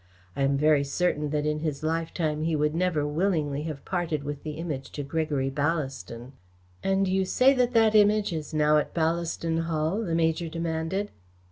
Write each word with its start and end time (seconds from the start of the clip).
I 0.35 0.41
am 0.41 0.57
very 0.57 0.83
certain 0.83 1.29
that 1.29 1.45
in 1.45 1.59
his 1.59 1.83
lifetime 1.83 2.41
he 2.41 2.55
would 2.55 2.73
never 2.73 3.05
willingly 3.05 3.61
have 3.65 3.85
parted 3.85 4.23
with 4.23 4.41
the 4.41 4.53
Image 4.53 4.89
to 4.93 5.03
Gregory 5.03 5.51
Ballaston." 5.51 6.31
"And 6.81 7.07
you 7.07 7.23
say 7.23 7.53
that 7.53 7.73
that 7.73 7.93
Image 7.93 8.33
is 8.33 8.51
now 8.51 8.77
at 8.77 8.95
Ballaston 8.95 9.65
Hall?" 9.65 10.01
the 10.01 10.15
Major 10.15 10.49
demanded. 10.49 11.11